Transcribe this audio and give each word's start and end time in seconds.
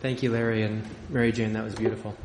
Thank 0.00 0.22
you, 0.22 0.32
Larry 0.32 0.62
and 0.62 0.82
Mary 1.10 1.30
Jane. 1.30 1.52
That 1.52 1.62
was 1.62 1.74
beautiful. 1.74 2.16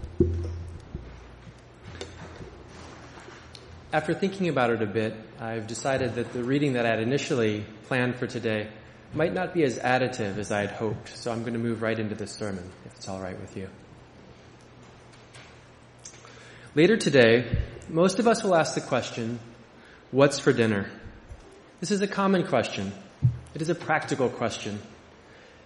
After 3.92 4.14
thinking 4.14 4.48
about 4.48 4.70
it 4.70 4.82
a 4.82 4.86
bit, 4.86 5.14
I've 5.42 5.68
decided 5.68 6.16
that 6.16 6.32
the 6.32 6.42
reading 6.42 6.74
that 6.74 6.86
I 6.86 6.92
had 6.92 7.02
initially 7.02 7.66
planned 7.88 8.16
for 8.16 8.28
today 8.28 8.70
might 9.14 9.34
not 9.34 9.54
be 9.54 9.64
as 9.64 9.78
additive 9.78 10.38
as 10.38 10.54
I 10.54 10.62
had 10.62 10.72
hoped, 10.72 11.18
so 11.18 11.34
I'm 11.34 11.42
going 11.42 11.52
to 11.52 11.60
move 11.60 11.82
right 11.82 12.00
into 12.00 12.16
this 12.16 12.32
sermon, 12.32 12.64
if 12.86 12.96
it's 12.96 13.10
all 13.10 13.20
right 13.20 13.38
with 13.40 13.58
you. 13.58 13.68
Later 16.76 16.96
today, 16.96 17.58
most 17.90 18.20
of 18.20 18.28
us 18.28 18.42
will 18.42 18.56
ask 18.56 18.76
the 18.76 18.82
question, 18.82 19.38
what's 20.12 20.40
for 20.40 20.54
dinner? 20.54 20.90
This 21.82 21.92
is 21.92 22.02
a 22.02 22.08
common 22.08 22.48
question. 22.48 22.94
It 23.54 23.62
is 23.62 23.68
a 23.68 23.76
practical 23.76 24.30
question. 24.30 24.80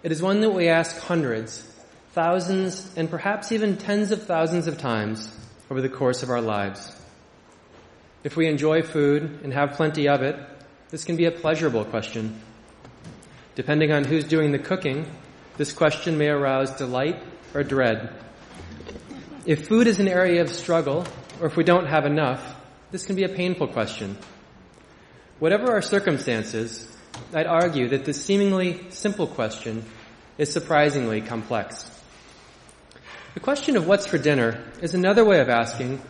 It 0.01 0.11
is 0.11 0.23
one 0.23 0.41
that 0.41 0.51
we 0.51 0.69
ask 0.69 0.99
hundreds, 0.99 1.67
thousands, 2.19 2.91
and 2.97 3.09
perhaps 3.09 3.53
even 3.53 3.77
tens 3.77 4.11
of 4.11 4.23
thousands 4.23 4.67
of 4.67 4.77
times 4.77 5.33
over 5.71 5.79
the 5.79 5.87
course 5.87 6.21
of 6.21 6.29
our 6.29 6.41
lives. 6.41 6.93
If 8.25 8.35
we 8.35 8.49
enjoy 8.49 8.81
food 8.81 9.39
and 9.41 9.53
have 9.53 9.77
plenty 9.77 10.09
of 10.09 10.21
it, 10.21 10.35
this 10.89 11.05
can 11.05 11.15
be 11.15 11.27
a 11.27 11.31
pleasurable 11.31 11.85
question. 11.85 12.41
Depending 13.55 13.93
on 13.93 14.03
who's 14.03 14.25
doing 14.25 14.51
the 14.51 14.59
cooking, 14.59 15.09
this 15.55 15.71
question 15.71 16.17
may 16.17 16.27
arouse 16.27 16.71
delight 16.75 17.23
or 17.53 17.63
dread. 17.63 18.13
If 19.45 19.69
food 19.69 19.87
is 19.87 20.01
an 20.01 20.09
area 20.09 20.41
of 20.41 20.49
struggle, 20.49 21.05
or 21.39 21.47
if 21.47 21.55
we 21.55 21.63
don't 21.63 21.87
have 21.87 22.05
enough, 22.05 22.43
this 22.91 23.05
can 23.05 23.15
be 23.15 23.23
a 23.23 23.29
painful 23.29 23.67
question. 23.67 24.17
Whatever 25.39 25.71
our 25.71 25.81
circumstances, 25.81 26.85
I'd 27.33 27.47
argue 27.47 27.87
that 27.87 28.03
this 28.03 28.21
seemingly 28.21 28.87
simple 28.89 29.25
question 29.25 29.85
is 30.37 30.51
surprisingly 30.51 31.21
complex. 31.21 31.89
The 33.39 33.45
question 33.45 33.77
of 33.77 33.87
what's 33.87 34.05
for 34.05 34.17
dinner 34.17 34.61
is 34.81 34.93
another 34.93 35.23
way 35.23 35.39
of 35.39 35.47
asking, 35.47 36.01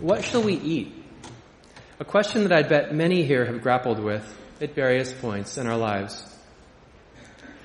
what 0.00 0.24
shall 0.24 0.42
we 0.42 0.54
eat? 0.54 0.92
A 2.00 2.04
question 2.04 2.42
that 2.42 2.52
I'd 2.52 2.68
bet 2.68 2.92
many 2.92 3.22
here 3.22 3.44
have 3.44 3.62
grappled 3.62 4.00
with 4.00 4.26
at 4.60 4.74
various 4.74 5.12
points 5.12 5.56
in 5.56 5.68
our 5.68 5.76
lives. 5.76 6.26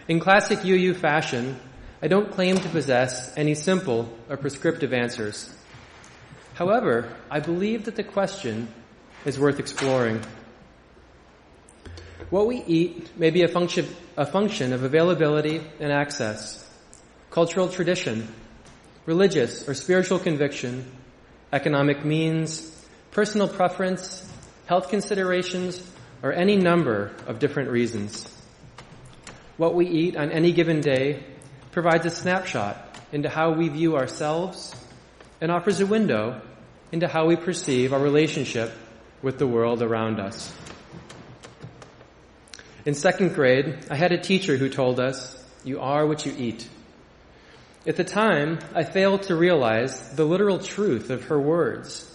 In 0.07 0.19
classic 0.19 0.63
UU 0.63 0.93
fashion, 0.93 1.59
I 2.03 2.07
don't 2.07 2.31
claim 2.31 2.57
to 2.57 2.69
possess 2.69 3.35
any 3.35 3.55
simple 3.55 4.15
or 4.29 4.37
prescriptive 4.37 4.93
answers. 4.93 5.57
However, 6.53 7.11
I 7.31 7.39
believe 7.39 7.85
that 7.85 7.95
the 7.95 8.03
question 8.03 8.67
is 9.25 9.39
worth 9.39 9.59
exploring. 9.59 10.21
What 12.29 12.45
we 12.45 12.57
eat 12.57 13.09
may 13.17 13.31
be 13.31 13.41
a 13.41 13.47
function, 13.47 13.87
a 14.15 14.27
function 14.27 14.71
of 14.71 14.83
availability 14.83 15.63
and 15.79 15.91
access, 15.91 16.63
cultural 17.31 17.69
tradition, 17.69 18.27
religious 19.09 19.67
or 19.67 19.73
spiritual 19.73 20.19
conviction, 20.19 20.85
economic 21.51 22.05
means, 22.05 22.85
personal 23.09 23.47
preference, 23.47 24.23
health 24.67 24.89
considerations, 24.91 25.81
or 26.21 26.31
any 26.31 26.55
number 26.55 27.11
of 27.25 27.39
different 27.39 27.71
reasons. 27.71 28.31
What 29.57 29.73
we 29.73 29.87
eat 29.87 30.15
on 30.15 30.29
any 30.31 30.51
given 30.51 30.79
day 30.79 31.23
provides 31.71 32.05
a 32.05 32.11
snapshot 32.11 32.77
into 33.11 33.29
how 33.29 33.53
we 33.53 33.67
view 33.69 33.97
ourselves 33.97 34.75
and 35.41 35.51
offers 35.51 35.79
a 35.79 35.87
window 35.87 36.39
into 36.91 37.07
how 37.07 37.25
we 37.25 37.35
perceive 37.35 37.93
our 37.93 37.99
relationship 37.99 38.71
with 39.23 39.39
the 39.39 39.47
world 39.47 39.81
around 39.81 40.19
us. 40.19 40.53
In 42.85 42.93
second 42.93 43.33
grade, 43.33 43.87
I 43.89 43.95
had 43.95 44.11
a 44.11 44.21
teacher 44.21 44.55
who 44.55 44.69
told 44.69 44.99
us, 44.99 45.35
you 45.63 45.79
are 45.79 46.05
what 46.05 46.27
you 46.27 46.35
eat. 46.37 46.69
At 47.87 47.95
the 47.95 48.03
time, 48.03 48.59
I 48.75 48.83
failed 48.83 49.23
to 49.23 49.35
realize 49.35 50.11
the 50.11 50.25
literal 50.25 50.59
truth 50.59 51.09
of 51.09 51.25
her 51.25 51.39
words, 51.39 52.05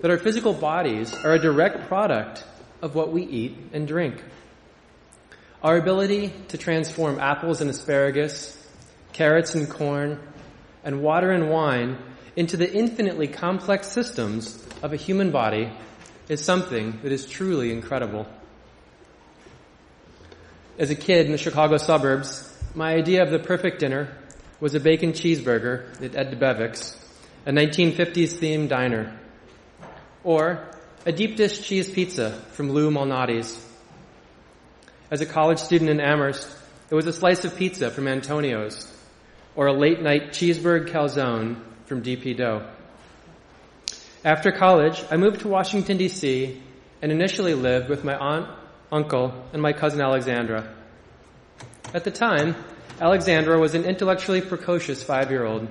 that 0.00 0.10
our 0.10 0.18
physical 0.18 0.54
bodies 0.54 1.12
are 1.12 1.34
a 1.34 1.38
direct 1.38 1.88
product 1.88 2.42
of 2.80 2.94
what 2.94 3.12
we 3.12 3.22
eat 3.22 3.56
and 3.74 3.86
drink. 3.86 4.22
Our 5.62 5.76
ability 5.76 6.32
to 6.48 6.58
transform 6.58 7.20
apples 7.20 7.60
and 7.60 7.68
asparagus, 7.68 8.56
carrots 9.12 9.54
and 9.54 9.68
corn, 9.68 10.20
and 10.82 11.02
water 11.02 11.30
and 11.30 11.50
wine 11.50 11.98
into 12.34 12.56
the 12.56 12.72
infinitely 12.72 13.28
complex 13.28 13.88
systems 13.88 14.62
of 14.82 14.94
a 14.94 14.96
human 14.96 15.30
body 15.30 15.70
is 16.30 16.42
something 16.42 16.98
that 17.02 17.12
is 17.12 17.26
truly 17.26 17.72
incredible. 17.72 18.26
As 20.78 20.90
a 20.90 20.94
kid 20.94 21.26
in 21.26 21.32
the 21.32 21.38
Chicago 21.38 21.76
suburbs, 21.76 22.50
my 22.74 22.94
idea 22.94 23.22
of 23.22 23.30
the 23.30 23.38
perfect 23.38 23.80
dinner 23.80 24.16
was 24.60 24.74
a 24.74 24.80
bacon 24.80 25.12
cheeseburger 25.12 26.02
at 26.02 26.14
Ed 26.14 26.32
Debevic's, 26.32 26.96
a 27.46 27.50
1950s 27.50 28.38
themed 28.38 28.68
diner. 28.68 29.18
Or 30.22 30.68
a 31.04 31.12
deep 31.12 31.36
dish 31.36 31.62
cheese 31.62 31.90
pizza 31.90 32.30
from 32.52 32.70
Lou 32.70 32.90
Malnati's. 32.90 33.60
As 35.10 35.20
a 35.20 35.26
college 35.26 35.58
student 35.58 35.90
in 35.90 36.00
Amherst, 36.00 36.48
it 36.90 36.94
was 36.94 37.06
a 37.06 37.12
slice 37.12 37.44
of 37.44 37.56
pizza 37.56 37.90
from 37.90 38.08
Antonio's, 38.08 38.90
or 39.54 39.66
a 39.66 39.72
late 39.72 40.00
night 40.00 40.30
cheeseburger 40.30 40.88
calzone 40.88 41.60
from 41.86 42.02
DP 42.02 42.36
Dough. 42.36 42.66
After 44.24 44.50
college, 44.52 45.04
I 45.10 45.16
moved 45.16 45.40
to 45.40 45.48
Washington 45.48 45.98
DC 45.98 46.58
and 47.02 47.12
initially 47.12 47.54
lived 47.54 47.90
with 47.90 48.04
my 48.04 48.16
aunt 48.16 48.48
uncle, 48.94 49.34
and 49.52 49.60
my 49.60 49.72
cousin 49.72 50.00
Alexandra. 50.00 50.72
At 51.92 52.04
the 52.04 52.12
time, 52.12 52.54
Alexandra 53.00 53.58
was 53.58 53.74
an 53.74 53.84
intellectually 53.84 54.40
precocious 54.40 55.02
five-year-old. 55.02 55.66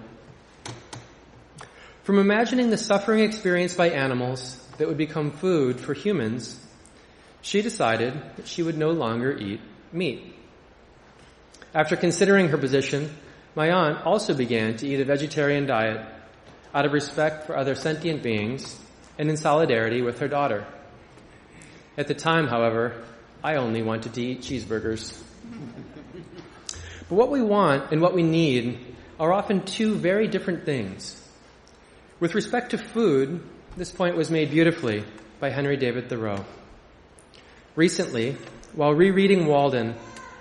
From 2.03 2.19
imagining 2.19 2.69
the 2.69 2.77
suffering 2.77 3.21
experienced 3.21 3.77
by 3.77 3.91
animals 3.91 4.57
that 4.77 4.89
would 4.89 4.97
become 4.97 5.31
food 5.31 5.79
for 5.79 5.93
humans, 5.93 6.59
she 7.41 7.61
decided 7.61 8.13
that 8.35 8.47
she 8.47 8.61
would 8.61 8.77
no 8.77 8.91
longer 8.91 9.37
eat 9.37 9.61
meat. 9.93 10.35
After 11.73 11.95
considering 11.95 12.49
her 12.49 12.57
position, 12.57 13.09
my 13.55 13.71
aunt 13.71 14.05
also 14.05 14.33
began 14.33 14.75
to 14.77 14.87
eat 14.87 14.99
a 14.99 15.05
vegetarian 15.05 15.65
diet 15.65 16.05
out 16.75 16.85
of 16.85 16.91
respect 16.91 17.47
for 17.47 17.55
other 17.55 17.75
sentient 17.75 18.21
beings 18.21 18.77
and 19.17 19.29
in 19.29 19.37
solidarity 19.37 20.01
with 20.01 20.19
her 20.19 20.27
daughter. 20.27 20.65
At 21.97 22.09
the 22.09 22.15
time, 22.15 22.47
however, 22.47 23.01
I 23.41 23.55
only 23.55 23.81
wanted 23.81 24.13
to 24.15 24.21
eat 24.21 24.41
cheeseburgers. 24.41 25.17
But 27.13 27.19
what 27.19 27.29
we 27.29 27.43
want 27.43 27.91
and 27.91 28.01
what 28.01 28.15
we 28.15 28.23
need 28.23 28.79
are 29.19 29.31
often 29.31 29.65
two 29.65 29.93
very 29.93 30.27
different 30.27 30.65
things. 30.65 31.15
With 32.19 32.33
respect 32.33 32.71
to 32.71 32.79
food, 32.79 33.43
this 33.77 33.91
point 33.91 34.17
was 34.17 34.31
made 34.31 34.49
beautifully 34.49 35.03
by 35.39 35.51
Henry 35.51 35.77
David 35.77 36.09
Thoreau. 36.09 36.43
Recently, 37.75 38.35
while 38.73 38.95
rereading 38.95 39.45
Walden, 39.45 39.93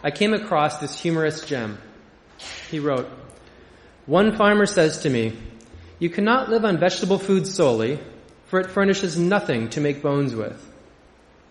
I 0.02 0.12
came 0.12 0.32
across 0.32 0.78
this 0.78 0.98
humorous 0.98 1.44
gem. 1.44 1.76
He 2.70 2.78
wrote, 2.78 3.06
One 4.06 4.34
farmer 4.38 4.64
says 4.64 5.00
to 5.00 5.10
me, 5.10 5.36
You 5.98 6.08
cannot 6.08 6.48
live 6.48 6.64
on 6.64 6.78
vegetable 6.78 7.18
food 7.18 7.46
solely, 7.46 8.00
for 8.46 8.60
it 8.60 8.70
furnishes 8.70 9.18
nothing 9.18 9.68
to 9.70 9.82
make 9.82 10.00
bones 10.00 10.34
with. 10.34 10.58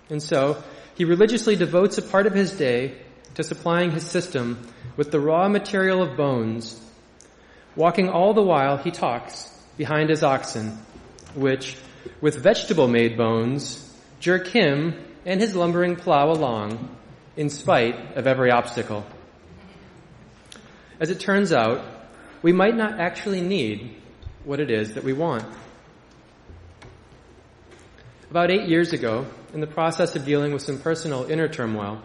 And 0.09 0.23
so, 0.23 0.63
he 0.95 1.05
religiously 1.05 1.55
devotes 1.55 1.99
a 1.99 2.01
part 2.01 2.25
of 2.25 2.33
his 2.33 2.53
day 2.53 2.95
to 3.35 3.43
supplying 3.43 3.91
his 3.91 4.03
system 4.03 4.67
with 4.97 5.11
the 5.11 5.19
raw 5.19 5.47
material 5.47 6.01
of 6.01 6.17
bones, 6.17 6.79
walking 7.75 8.09
all 8.09 8.33
the 8.33 8.41
while 8.41 8.77
he 8.77 8.91
talks 8.91 9.49
behind 9.77 10.09
his 10.09 10.23
oxen, 10.23 10.77
which, 11.35 11.77
with 12.19 12.37
vegetable-made 12.37 13.17
bones, 13.17 13.93
jerk 14.19 14.47
him 14.47 14.93
and 15.25 15.39
his 15.39 15.55
lumbering 15.55 15.95
plow 15.95 16.31
along 16.31 16.95
in 17.37 17.49
spite 17.49 18.17
of 18.17 18.27
every 18.27 18.51
obstacle. 18.51 19.05
As 20.99 21.09
it 21.09 21.19
turns 21.19 21.51
out, 21.51 21.83
we 22.41 22.51
might 22.51 22.75
not 22.75 22.99
actually 22.99 23.41
need 23.41 23.95
what 24.43 24.59
it 24.59 24.69
is 24.69 24.93
that 24.93 25.03
we 25.03 25.13
want. 25.13 25.45
About 28.29 28.51
eight 28.51 28.67
years 28.67 28.93
ago, 28.93 29.25
in 29.53 29.59
the 29.59 29.67
process 29.67 30.15
of 30.15 30.25
dealing 30.25 30.53
with 30.53 30.61
some 30.61 30.79
personal 30.79 31.25
inner 31.25 31.47
turmoil, 31.47 32.01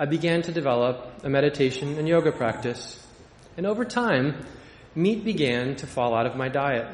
I 0.00 0.04
began 0.04 0.42
to 0.42 0.52
develop 0.52 1.24
a 1.24 1.28
meditation 1.28 1.98
and 1.98 2.06
yoga 2.06 2.30
practice. 2.30 3.04
And 3.56 3.66
over 3.66 3.84
time, 3.84 4.46
meat 4.94 5.24
began 5.24 5.74
to 5.76 5.88
fall 5.88 6.14
out 6.14 6.24
of 6.24 6.36
my 6.36 6.48
diet. 6.48 6.86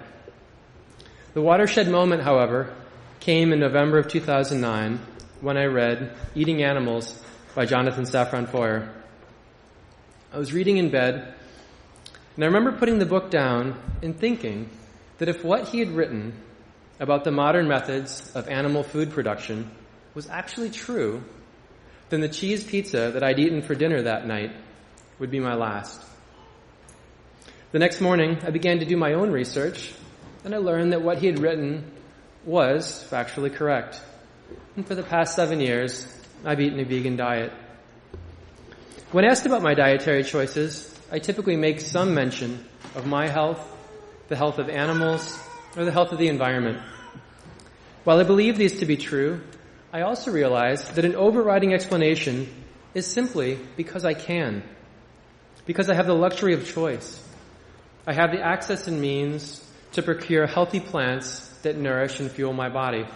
The 1.35 1.43
watershed 1.43 1.89
moment, 1.89 2.23
however, 2.23 2.73
came 3.21 3.53
in 3.53 3.61
November 3.61 3.99
of 3.99 4.09
2009 4.09 5.01
when 5.43 5.59
I 5.59 5.65
read 5.65 6.17
Eating 6.35 6.63
Animals 6.63 7.23
by 7.55 7.67
Jonathan 7.67 8.05
Safran 8.05 8.49
Foer. 8.49 8.89
I 10.33 10.39
was 10.39 10.55
reading 10.55 10.79
in 10.79 10.91
bed, 10.91 11.35
and 12.37 12.45
I 12.45 12.47
remember 12.47 12.73
putting 12.73 12.99
the 12.99 13.07
book 13.07 13.31
down 13.31 13.79
and 14.03 14.19
thinking 14.19 14.71
that 15.19 15.29
if 15.29 15.45
what 15.45 15.69
he 15.69 15.79
had 15.79 15.91
written 15.91 16.33
about 16.99 17.25
the 17.25 17.31
modern 17.31 17.69
methods 17.69 18.35
of 18.35 18.49
animal 18.49 18.83
food 18.83 19.11
production 19.11 19.71
was 20.15 20.29
actually 20.31 20.71
true, 20.71 21.23
then 22.11 22.21
the 22.21 22.29
cheese 22.29 22.65
pizza 22.65 23.11
that 23.13 23.23
I'd 23.23 23.39
eaten 23.39 23.63
for 23.63 23.75
dinner 23.75 24.03
that 24.03 24.27
night 24.27 24.53
would 25.19 25.31
be 25.31 25.41
my 25.41 25.55
last. 25.55 26.01
The 27.73 27.79
next 27.79 28.01
morning, 28.01 28.39
I 28.45 28.51
began 28.51 28.79
to 28.81 28.85
do 28.85 28.97
my 28.97 29.15
own 29.15 29.33
research, 29.33 29.93
and 30.45 30.55
I 30.55 30.59
learned 30.59 30.93
that 30.93 31.03
what 31.03 31.19
he 31.19 31.27
had 31.27 31.41
written 31.41 31.91
was 32.45 33.07
factually 33.11 33.53
correct. 33.53 34.01
And 34.77 34.87
for 34.87 34.95
the 34.95 35.03
past 35.03 35.35
seven 35.35 35.61
years, 35.61 36.07
I've 36.45 36.61
eaten 36.61 36.79
a 36.79 36.85
vegan 36.85 37.17
diet. 37.17 37.53
When 39.13 39.25
asked 39.25 39.47
about 39.47 39.63
my 39.63 39.75
dietary 39.75 40.25
choices, 40.25 40.93
I 41.11 41.19
typically 41.19 41.57
make 41.57 41.81
some 41.81 42.15
mention 42.15 42.65
of 42.95 43.07
my 43.07 43.29
health, 43.29 43.61
the 44.29 44.37
health 44.37 44.59
of 44.59 44.69
animals, 44.69 45.39
or 45.77 45.85
the 45.85 45.93
health 45.93 46.13
of 46.13 46.19
the 46.19 46.29
environment. 46.29 46.81
While 48.05 48.21
I 48.21 48.25
believe 48.25 48.59
these 48.59 48.81
to 48.81 48.87
be 48.87 48.97
true, 48.97 49.41
I 49.95 50.01
also 50.01 50.33
realize 50.33 50.85
that 50.89 51.05
an 51.05 51.15
overriding 51.15 51.73
explanation 51.73 52.53
is 52.95 53.07
simply 53.07 53.61
because 53.77 54.05
I 54.05 54.15
can. 54.15 54.65
Because 55.67 55.89
I 55.89 55.95
have 55.95 56.09
the 56.09 56.17
luxury 56.17 56.53
of 56.53 56.67
choice. 56.67 57.23
I 58.05 58.13
have 58.13 58.33
the 58.33 58.41
access 58.41 58.89
and 58.89 59.01
means 59.01 59.65
to 59.93 60.03
procure 60.03 60.49
healthy 60.49 60.81
plants 60.81 61.47
that 61.63 61.77
nourish 61.77 62.19
and 62.19 62.29
fuel 62.29 62.53
my 62.53 62.69
body. 62.69 63.07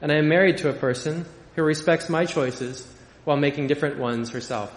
And 0.00 0.10
I 0.10 0.16
am 0.16 0.30
married 0.30 0.56
to 0.58 0.70
a 0.70 0.72
person 0.72 1.26
who 1.56 1.62
respects 1.62 2.08
my 2.08 2.24
choices 2.24 2.90
while 3.24 3.36
making 3.36 3.66
different 3.66 3.98
ones 3.98 4.30
herself. 4.30 4.72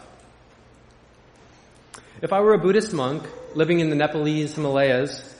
If 2.22 2.34
I 2.34 2.42
were 2.42 2.56
a 2.56 2.60
Buddhist 2.60 2.92
monk 2.92 3.24
living 3.56 3.80
in 3.80 3.90
the 3.90 3.96
Nepalese 3.96 4.56
Himalayas, 4.56 5.34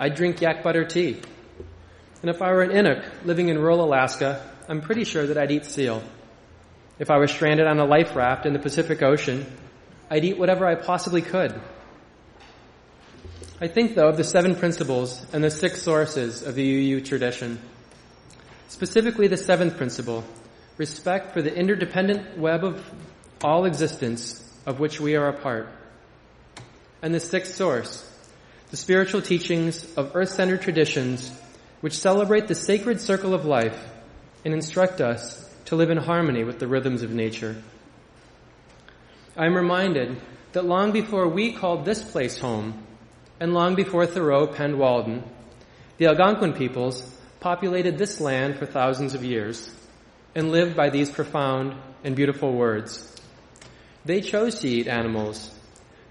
I'd 0.00 0.16
drink 0.16 0.40
yak 0.40 0.64
butter 0.64 0.84
tea. 0.84 1.20
And 2.22 2.28
if 2.28 2.42
I 2.42 2.50
were 2.50 2.62
an 2.62 2.70
Inuk 2.70 3.24
living 3.24 3.50
in 3.50 3.60
rural 3.60 3.84
Alaska, 3.84 4.48
I'm 4.72 4.80
pretty 4.80 5.04
sure 5.04 5.26
that 5.26 5.36
I'd 5.36 5.50
eat 5.50 5.66
seal. 5.66 6.02
If 6.98 7.10
I 7.10 7.18
was 7.18 7.30
stranded 7.30 7.66
on 7.66 7.78
a 7.78 7.84
life 7.84 8.16
raft 8.16 8.46
in 8.46 8.54
the 8.54 8.58
Pacific 8.58 9.02
Ocean, 9.02 9.44
I'd 10.10 10.24
eat 10.24 10.38
whatever 10.38 10.66
I 10.66 10.76
possibly 10.76 11.20
could. 11.20 11.60
I 13.60 13.68
think, 13.68 13.94
though, 13.94 14.08
of 14.08 14.16
the 14.16 14.24
seven 14.24 14.56
principles 14.56 15.26
and 15.34 15.44
the 15.44 15.50
six 15.50 15.82
sources 15.82 16.42
of 16.42 16.54
the 16.54 16.64
UU 16.64 17.02
tradition. 17.02 17.58
Specifically, 18.68 19.28
the 19.28 19.36
seventh 19.36 19.76
principle, 19.76 20.24
respect 20.78 21.34
for 21.34 21.42
the 21.42 21.54
interdependent 21.54 22.38
web 22.38 22.64
of 22.64 22.82
all 23.44 23.66
existence 23.66 24.42
of 24.64 24.80
which 24.80 24.98
we 24.98 25.16
are 25.16 25.28
a 25.28 25.38
part. 25.38 25.68
And 27.02 27.12
the 27.12 27.20
sixth 27.20 27.56
source, 27.56 28.10
the 28.70 28.78
spiritual 28.78 29.20
teachings 29.20 29.84
of 29.96 30.16
earth-centered 30.16 30.62
traditions 30.62 31.30
which 31.82 31.98
celebrate 31.98 32.48
the 32.48 32.54
sacred 32.54 32.98
circle 32.98 33.34
of 33.34 33.44
life 33.44 33.91
and 34.44 34.54
instruct 34.54 35.00
us 35.00 35.48
to 35.66 35.76
live 35.76 35.90
in 35.90 35.98
harmony 35.98 36.44
with 36.44 36.58
the 36.58 36.66
rhythms 36.66 37.02
of 37.02 37.10
nature. 37.10 37.56
I 39.36 39.46
am 39.46 39.54
reminded 39.54 40.20
that 40.52 40.64
long 40.64 40.92
before 40.92 41.28
we 41.28 41.52
called 41.52 41.84
this 41.84 42.02
place 42.02 42.38
home, 42.38 42.84
and 43.40 43.54
long 43.54 43.74
before 43.74 44.06
Thoreau 44.06 44.46
penned 44.46 44.78
Walden, 44.78 45.24
the 45.98 46.06
Algonquin 46.06 46.52
peoples 46.52 47.02
populated 47.40 47.98
this 47.98 48.20
land 48.20 48.56
for 48.56 48.66
thousands 48.66 49.14
of 49.14 49.24
years 49.24 49.74
and 50.34 50.52
lived 50.52 50.76
by 50.76 50.90
these 50.90 51.10
profound 51.10 51.74
and 52.04 52.14
beautiful 52.14 52.52
words. 52.52 53.08
They 54.04 54.20
chose 54.20 54.60
to 54.60 54.68
eat 54.68 54.88
animals, 54.88 55.50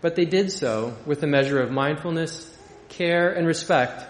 but 0.01 0.15
they 0.15 0.25
did 0.25 0.51
so 0.51 0.97
with 1.05 1.23
a 1.23 1.27
measure 1.27 1.61
of 1.61 1.71
mindfulness, 1.71 2.57
care, 2.89 3.31
and 3.31 3.45
respect 3.47 4.03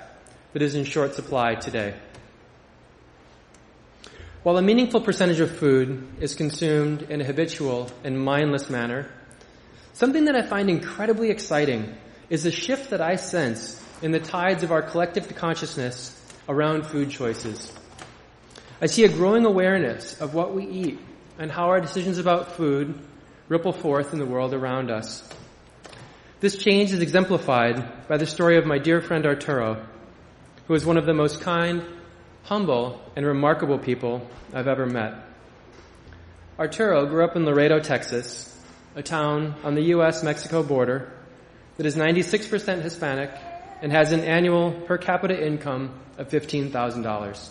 that 0.53 0.61
is 0.61 0.75
in 0.75 0.83
short 0.83 1.13
supply 1.15 1.55
today. 1.55 1.93
While 4.43 4.57
a 4.57 4.61
meaningful 4.63 5.01
percentage 5.01 5.39
of 5.39 5.55
food 5.55 6.03
is 6.19 6.33
consumed 6.33 7.03
in 7.03 7.21
a 7.21 7.23
habitual 7.23 7.91
and 8.03 8.19
mindless 8.19 8.71
manner, 8.71 9.07
something 9.93 10.25
that 10.25 10.35
I 10.35 10.41
find 10.41 10.67
incredibly 10.67 11.29
exciting 11.29 11.95
is 12.27 12.41
the 12.41 12.49
shift 12.49 12.89
that 12.89 13.01
I 13.01 13.17
sense 13.17 13.79
in 14.01 14.09
the 14.09 14.19
tides 14.19 14.63
of 14.63 14.71
our 14.71 14.81
collective 14.81 15.35
consciousness 15.35 16.19
around 16.49 16.87
food 16.87 17.11
choices. 17.11 17.71
I 18.81 18.87
see 18.87 19.03
a 19.03 19.09
growing 19.09 19.45
awareness 19.45 20.19
of 20.19 20.33
what 20.33 20.55
we 20.55 20.65
eat 20.65 20.99
and 21.37 21.51
how 21.51 21.67
our 21.67 21.79
decisions 21.79 22.17
about 22.17 22.53
food 22.53 22.99
ripple 23.47 23.73
forth 23.73 24.11
in 24.11 24.17
the 24.17 24.25
world 24.25 24.55
around 24.55 24.89
us. 24.89 25.23
This 26.39 26.57
change 26.57 26.91
is 26.91 27.01
exemplified 27.01 28.07
by 28.07 28.17
the 28.17 28.25
story 28.25 28.57
of 28.57 28.65
my 28.65 28.79
dear 28.79 29.01
friend 29.01 29.23
Arturo, 29.27 29.85
who 30.67 30.73
is 30.73 30.83
one 30.83 30.97
of 30.97 31.05
the 31.05 31.13
most 31.13 31.41
kind, 31.41 31.85
humble, 32.43 33.01
and 33.15 33.25
remarkable 33.25 33.77
people 33.77 34.27
I've 34.53 34.67
ever 34.67 34.85
met. 34.85 35.13
Arturo 36.59 37.05
grew 37.05 37.23
up 37.23 37.35
in 37.35 37.45
Laredo, 37.45 37.79
Texas, 37.79 38.47
a 38.95 39.01
town 39.01 39.55
on 39.63 39.75
the 39.75 39.81
U.S.-Mexico 39.81 40.67
border 40.67 41.11
that 41.77 41.85
is 41.85 41.95
96% 41.95 42.81
Hispanic 42.81 43.31
and 43.81 43.91
has 43.91 44.11
an 44.11 44.19
annual 44.21 44.71
per 44.71 44.97
capita 44.97 45.45
income 45.45 45.99
of 46.17 46.29
$15,000. 46.29 47.49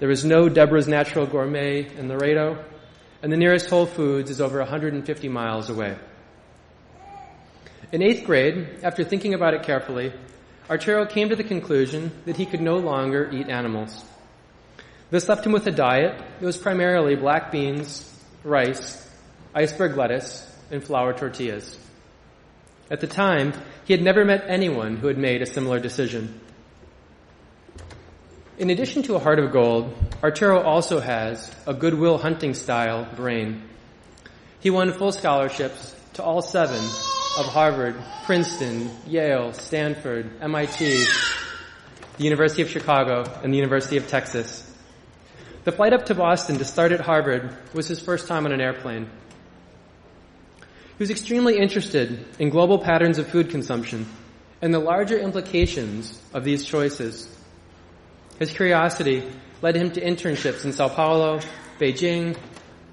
There 0.00 0.10
is 0.10 0.24
no 0.24 0.48
Deborah's 0.48 0.88
Natural 0.88 1.26
Gourmet 1.26 1.86
in 1.96 2.08
Laredo, 2.08 2.62
and 3.22 3.32
the 3.32 3.36
nearest 3.36 3.70
Whole 3.70 3.86
Foods 3.86 4.30
is 4.30 4.40
over 4.40 4.58
150 4.58 5.28
miles 5.28 5.70
away. 5.70 5.96
In 7.92 8.02
eighth 8.02 8.26
grade, 8.26 8.80
after 8.82 9.04
thinking 9.04 9.34
about 9.34 9.54
it 9.54 9.62
carefully, 9.62 10.12
Arturo 10.68 11.04
came 11.04 11.28
to 11.28 11.36
the 11.36 11.44
conclusion 11.44 12.10
that 12.24 12.36
he 12.36 12.46
could 12.46 12.60
no 12.60 12.76
longer 12.76 13.28
eat 13.30 13.48
animals. 13.48 14.02
This 15.10 15.28
left 15.28 15.44
him 15.44 15.52
with 15.52 15.66
a 15.66 15.70
diet 15.70 16.18
that 16.18 16.46
was 16.46 16.56
primarily 16.56 17.16
black 17.16 17.52
beans, 17.52 18.10
rice, 18.42 19.06
iceberg 19.54 19.96
lettuce, 19.96 20.50
and 20.70 20.82
flour 20.82 21.12
tortillas. 21.12 21.78
At 22.90 23.00
the 23.00 23.06
time, 23.06 23.52
he 23.84 23.92
had 23.92 24.02
never 24.02 24.24
met 24.24 24.44
anyone 24.48 24.96
who 24.96 25.06
had 25.08 25.18
made 25.18 25.42
a 25.42 25.46
similar 25.46 25.78
decision. 25.78 26.40
In 28.56 28.70
addition 28.70 29.02
to 29.04 29.16
a 29.16 29.18
heart 29.18 29.38
of 29.38 29.52
gold, 29.52 29.94
Arturo 30.22 30.62
also 30.62 31.00
has 31.00 31.50
a 31.66 31.74
goodwill 31.74 32.18
hunting 32.18 32.54
style 32.54 33.06
brain. 33.16 33.62
He 34.60 34.70
won 34.70 34.92
full 34.92 35.12
scholarships 35.12 35.94
to 36.14 36.22
all 36.22 36.40
seven 36.40 36.80
of 37.36 37.46
Harvard, 37.46 37.96
Princeton, 38.24 38.90
Yale, 39.06 39.52
Stanford, 39.52 40.30
MIT, 40.40 41.04
the 42.16 42.24
University 42.24 42.62
of 42.62 42.68
Chicago, 42.68 43.24
and 43.42 43.52
the 43.52 43.56
University 43.56 43.96
of 43.96 44.06
Texas. 44.06 44.70
The 45.64 45.72
flight 45.72 45.92
up 45.92 46.06
to 46.06 46.14
Boston 46.14 46.58
to 46.58 46.64
start 46.64 46.92
at 46.92 47.00
Harvard 47.00 47.56
was 47.72 47.88
his 47.88 48.00
first 48.00 48.28
time 48.28 48.46
on 48.46 48.52
an 48.52 48.60
airplane. 48.60 49.08
He 50.96 51.02
was 51.02 51.10
extremely 51.10 51.58
interested 51.58 52.24
in 52.38 52.50
global 52.50 52.78
patterns 52.78 53.18
of 53.18 53.26
food 53.26 53.50
consumption 53.50 54.06
and 54.62 54.72
the 54.72 54.78
larger 54.78 55.18
implications 55.18 56.20
of 56.32 56.44
these 56.44 56.64
choices. 56.64 57.28
His 58.38 58.52
curiosity 58.52 59.24
led 59.60 59.74
him 59.74 59.90
to 59.92 60.00
internships 60.00 60.64
in 60.64 60.72
Sao 60.72 60.88
Paulo, 60.88 61.40
Beijing, 61.80 62.36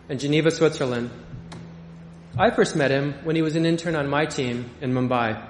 and 0.10 0.20
Geneva, 0.20 0.50
Switzerland. 0.50 1.12
I 2.38 2.50
first 2.50 2.78
met 2.78 2.92
him 2.92 3.14
when 3.24 3.36
he 3.36 3.42
was 3.42 3.58
an 3.58 3.66
intern 3.66 3.96
on 3.96 4.10
my 4.10 4.26
team 4.26 4.70
in 4.80 4.94
Mumbai. 4.94 5.50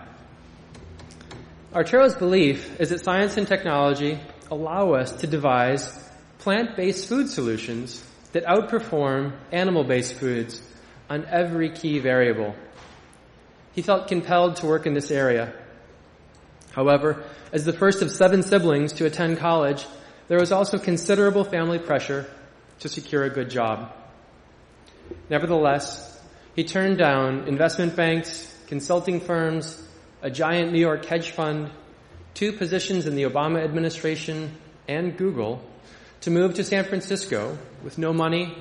Arturo's 1.73 2.15
belief 2.15 2.79
is 2.79 2.89
that 2.89 3.01
science 3.01 3.37
and 3.37 3.47
technology 3.47 4.19
allow 4.49 4.93
us 4.93 5.11
to 5.17 5.27
devise 5.27 6.09
plant-based 6.39 7.07
food 7.07 7.29
solutions 7.29 8.03
that 8.31 8.45
outperform 8.45 9.33
animal-based 9.51 10.15
foods 10.15 10.59
on 11.07 11.25
every 11.25 11.69
key 11.69 11.99
variable. 11.99 12.55
He 13.73 13.83
felt 13.83 14.07
compelled 14.07 14.55
to 14.57 14.65
work 14.65 14.87
in 14.87 14.95
this 14.95 15.11
area. 15.11 15.53
However, 16.71 17.23
as 17.53 17.63
the 17.63 17.73
first 17.73 18.01
of 18.01 18.11
seven 18.11 18.41
siblings 18.41 18.93
to 18.93 19.05
attend 19.05 19.37
college, 19.37 19.85
there 20.29 20.39
was 20.39 20.51
also 20.51 20.79
considerable 20.79 21.43
family 21.43 21.77
pressure 21.77 22.25
to 22.79 22.89
secure 22.89 23.23
a 23.23 23.29
good 23.29 23.51
job. 23.51 23.93
Nevertheless, 25.29 26.10
he 26.55 26.63
turned 26.63 26.97
down 26.97 27.47
investment 27.47 27.95
banks, 27.95 28.53
consulting 28.67 29.19
firms, 29.21 29.81
a 30.21 30.29
giant 30.29 30.71
New 30.71 30.79
York 30.79 31.05
hedge 31.05 31.31
fund, 31.31 31.71
two 32.33 32.51
positions 32.51 33.07
in 33.07 33.15
the 33.15 33.23
Obama 33.23 33.63
administration, 33.63 34.55
and 34.87 35.17
Google 35.17 35.61
to 36.21 36.29
move 36.29 36.55
to 36.55 36.63
San 36.63 36.83
Francisco 36.83 37.57
with 37.83 37.97
no 37.97 38.13
money, 38.13 38.55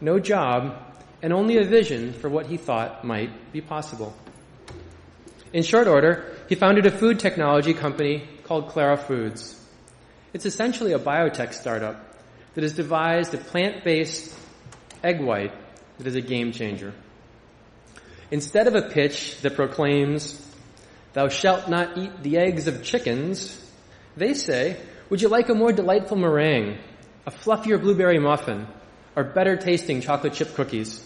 no 0.00 0.18
job, 0.18 0.76
and 1.22 1.32
only 1.32 1.58
a 1.58 1.64
vision 1.64 2.12
for 2.12 2.28
what 2.28 2.46
he 2.46 2.56
thought 2.56 3.04
might 3.04 3.52
be 3.52 3.60
possible. 3.60 4.14
In 5.52 5.62
short 5.62 5.88
order, 5.88 6.36
he 6.48 6.54
founded 6.54 6.86
a 6.86 6.90
food 6.90 7.18
technology 7.18 7.74
company 7.74 8.28
called 8.44 8.68
Clara 8.68 8.96
Foods. 8.96 9.56
It's 10.32 10.46
essentially 10.46 10.92
a 10.92 10.98
biotech 10.98 11.52
startup 11.54 11.96
that 12.54 12.62
has 12.62 12.72
devised 12.72 13.34
a 13.34 13.38
plant-based 13.38 14.34
egg 15.02 15.20
white 15.20 15.52
that 15.98 16.06
is 16.06 16.14
a 16.14 16.20
game 16.20 16.52
changer. 16.52 16.92
Instead 18.30 18.66
of 18.66 18.74
a 18.74 18.82
pitch 18.82 19.40
that 19.40 19.56
proclaims, 19.56 20.40
thou 21.12 21.28
shalt 21.28 21.68
not 21.68 21.98
eat 21.98 22.22
the 22.22 22.38
eggs 22.38 22.66
of 22.68 22.82
chickens, 22.82 23.56
they 24.16 24.34
say, 24.34 24.76
would 25.08 25.20
you 25.20 25.28
like 25.28 25.48
a 25.48 25.54
more 25.54 25.72
delightful 25.72 26.16
meringue, 26.16 26.78
a 27.26 27.30
fluffier 27.30 27.80
blueberry 27.80 28.18
muffin, 28.18 28.66
or 29.16 29.24
better 29.24 29.56
tasting 29.56 30.00
chocolate 30.00 30.34
chip 30.34 30.54
cookies? 30.54 31.04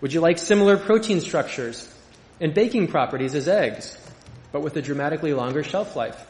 Would 0.00 0.12
you 0.12 0.20
like 0.20 0.38
similar 0.38 0.76
protein 0.76 1.20
structures 1.20 1.88
and 2.40 2.54
baking 2.54 2.88
properties 2.88 3.34
as 3.34 3.48
eggs? 3.48 3.98
but 4.52 4.62
with 4.62 4.76
a 4.76 4.82
dramatically 4.82 5.32
longer 5.32 5.62
shelf 5.62 5.96
life? 5.96 6.26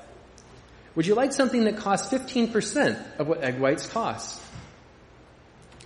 Would 0.95 1.07
you 1.07 1.14
like 1.14 1.33
something 1.33 1.64
that 1.64 1.76
costs 1.76 2.12
15% 2.12 3.19
of 3.19 3.28
what 3.28 3.43
egg 3.43 3.59
whites 3.59 3.87
cost? 3.87 4.43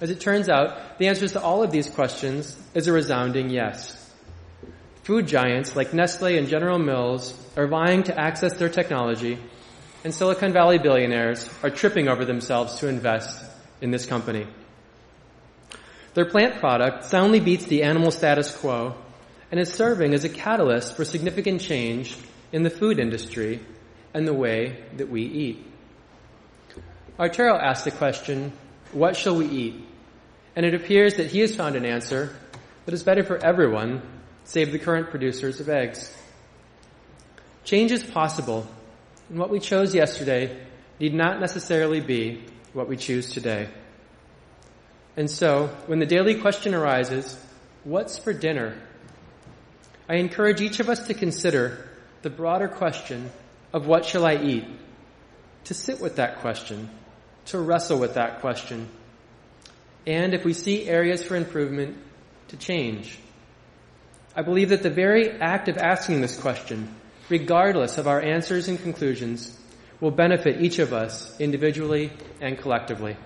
As 0.00 0.10
it 0.10 0.20
turns 0.20 0.48
out, 0.48 0.98
the 0.98 1.08
answers 1.08 1.32
to 1.32 1.42
all 1.42 1.62
of 1.62 1.70
these 1.70 1.88
questions 1.88 2.56
is 2.74 2.86
a 2.86 2.92
resounding 2.92 3.50
yes. 3.50 3.98
Food 5.02 5.26
giants 5.26 5.74
like 5.74 5.92
Nestle 5.92 6.38
and 6.38 6.46
General 6.46 6.78
Mills 6.78 7.34
are 7.56 7.66
vying 7.66 8.04
to 8.04 8.16
access 8.18 8.56
their 8.56 8.68
technology, 8.68 9.36
and 10.04 10.14
Silicon 10.14 10.52
Valley 10.52 10.78
billionaires 10.78 11.50
are 11.62 11.70
tripping 11.70 12.06
over 12.06 12.24
themselves 12.24 12.76
to 12.78 12.88
invest 12.88 13.44
in 13.80 13.90
this 13.90 14.06
company. 14.06 14.46
Their 16.14 16.26
plant 16.26 16.60
product 16.60 17.04
soundly 17.04 17.40
beats 17.40 17.64
the 17.64 17.82
animal 17.82 18.12
status 18.12 18.54
quo 18.54 18.94
and 19.50 19.58
is 19.58 19.72
serving 19.72 20.14
as 20.14 20.24
a 20.24 20.28
catalyst 20.28 20.94
for 20.94 21.04
significant 21.04 21.60
change 21.60 22.16
in 22.52 22.62
the 22.62 22.70
food 22.70 23.00
industry 23.00 23.60
and 24.14 24.26
the 24.26 24.34
way 24.34 24.84
that 24.98 25.08
we 25.08 25.22
eat. 25.22 25.66
Arturo 27.18 27.56
asked 27.56 27.84
the 27.84 27.90
question, 27.90 28.52
what 28.92 29.16
shall 29.16 29.34
we 29.34 29.46
eat? 29.46 29.84
And 30.54 30.64
it 30.64 30.74
appears 30.74 31.16
that 31.16 31.26
he 31.26 31.40
has 31.40 31.56
found 31.56 31.74
an 31.74 31.84
answer 31.84 32.36
that 32.84 32.94
is 32.94 33.02
better 33.02 33.24
for 33.24 33.38
everyone, 33.38 34.02
save 34.44 34.72
the 34.72 34.78
current 34.78 35.10
producers 35.10 35.60
of 35.60 35.68
eggs. 35.68 36.12
Change 37.64 37.92
is 37.92 38.02
possible, 38.02 38.66
and 39.28 39.38
what 39.38 39.50
we 39.50 39.60
chose 39.60 39.94
yesterday 39.94 40.56
need 40.98 41.14
not 41.14 41.40
necessarily 41.40 42.00
be 42.00 42.44
what 42.72 42.88
we 42.88 42.96
choose 42.96 43.30
today. 43.32 43.68
And 45.16 45.30
so, 45.30 45.68
when 45.86 45.98
the 45.98 46.06
daily 46.06 46.40
question 46.40 46.74
arises, 46.74 47.38
what's 47.84 48.18
for 48.18 48.32
dinner? 48.32 48.74
I 50.08 50.16
encourage 50.16 50.60
each 50.60 50.80
of 50.80 50.88
us 50.88 51.06
to 51.06 51.14
consider 51.14 51.88
the 52.22 52.30
broader 52.30 52.68
question 52.68 53.30
of 53.72 53.86
what 53.86 54.04
shall 54.04 54.24
I 54.24 54.36
eat? 54.36 54.64
To 55.64 55.74
sit 55.74 56.00
with 56.00 56.16
that 56.16 56.40
question, 56.40 56.90
to 57.46 57.58
wrestle 57.58 57.98
with 57.98 58.14
that 58.14 58.40
question. 58.40 58.88
And 60.06 60.34
if 60.34 60.44
we 60.44 60.52
see 60.52 60.88
areas 60.88 61.22
for 61.22 61.36
improvement, 61.36 61.96
to 62.48 62.56
change. 62.56 63.18
I 64.34 64.42
believe 64.42 64.70
that 64.70 64.82
the 64.82 64.90
very 64.90 65.30
act 65.30 65.68
of 65.68 65.76
asking 65.76 66.22
this 66.22 66.38
question, 66.38 66.94
regardless 67.28 67.98
of 67.98 68.06
our 68.06 68.20
answers 68.20 68.68
and 68.68 68.80
conclusions, 68.80 69.58
will 70.00 70.10
benefit 70.10 70.62
each 70.62 70.78
of 70.78 70.92
us 70.92 71.38
individually 71.38 72.12
and 72.40 72.58
collectively. 72.58 73.16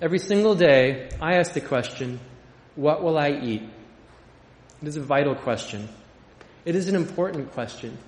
Every 0.00 0.18
single 0.18 0.54
day, 0.54 1.10
I 1.20 1.34
ask 1.34 1.52
the 1.52 1.60
question, 1.60 2.20
what 2.76 3.02
will 3.02 3.18
I 3.18 3.30
eat? 3.30 3.62
It 4.82 4.88
is 4.88 4.96
a 4.96 5.02
vital 5.02 5.34
question. 5.34 5.88
It 6.64 6.76
is 6.76 6.88
an 6.88 6.94
important 6.94 7.52
question. 7.52 7.98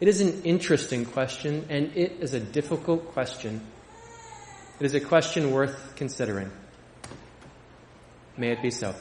It 0.00 0.08
is 0.08 0.20
an 0.20 0.42
interesting 0.42 1.04
question, 1.06 1.66
and 1.68 1.96
it 1.96 2.18
is 2.20 2.34
a 2.34 2.40
difficult 2.40 3.12
question. 3.12 3.60
It 4.80 4.86
is 4.86 4.94
a 4.94 5.00
question 5.00 5.52
worth 5.52 5.94
considering. 5.96 6.50
May 8.36 8.50
it 8.50 8.62
be 8.62 8.70
so. 8.70 8.94